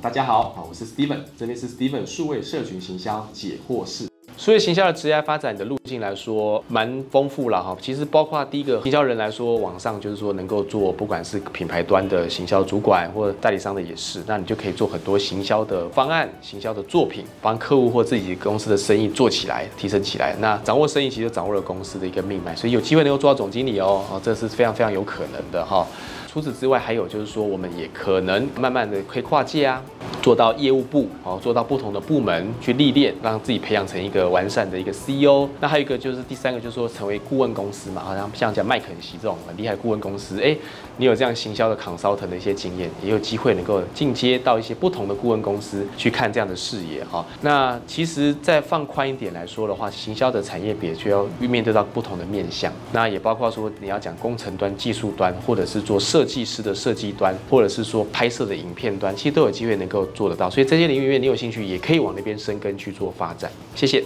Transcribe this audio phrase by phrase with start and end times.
[0.00, 4.07] 大家好，我是 Steven，这里是 Steven 数位社群行销解惑室。
[4.48, 7.76] 所以行销的职业发展的路径来说，蛮丰富了哈。
[7.82, 20.34] 其实包括第一个行销人来说，网上就是说能够做，不管是品牌端的行销主管或者代理商的也是，那你就可以做很多行销的方案、行销的作品，帮客户或自己公司的生意做起来、提升起来。
[20.40, 25.86] 那掌握生意，其实掌握了公司的一个命脉，所以有机会能够做到总经理哦，哦，这是非常非常有可能的哈。
[26.26, 29.82] 除此之外，还有就是说，我们也可能慢慢的可以跨界啊，
[30.28, 35.48] 做到业务部哦，做到不同的部门去历练，让自己培养成一个完善的一个 CEO。
[35.58, 40.54] 那还有一个就是第三个，就是说成为顾问公司嘛，好像像讲麦肯锡这种很厉害顾问公司，哎，
[40.98, 47.24] 你有这样行销的扛烧藤的一些经验，也有机会能够进阶到一些不同的顾问公司去看这样的视野哈。
[47.40, 55.98] 那其实再放宽一点来说的话，行销的产业别就要面对到不同的面向，那也包括说你要讲工程端、技术端，或者是做。
[55.98, 60.50] 设计师的设计端，或者是说拍摄的影片端，其实都有机会能够做得到。
[60.50, 63.48] 所以这些领域，你有兴趣，也可以往那边生根去做发展。
[63.76, 64.04] 谢谢。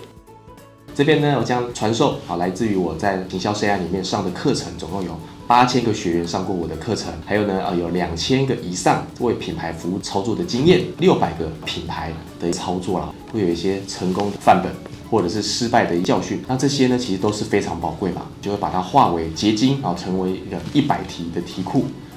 [0.94, 14.70] 这边呢，我将传授好来自于我在营销生涯里面上的课程，总共有八千个学员上过我的课程，还有呢，呃，有两千个以上为品牌服务操作的经验，六百个品牌的操作啦，会有一些成功的范本。
[15.12, 21.84] 或者是失败的教训，那这些呢，其实都是非常宝贵嘛，就会把它化为结晶，然后成为一个一百题的题库，